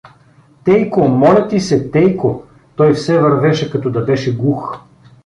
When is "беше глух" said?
4.01-4.79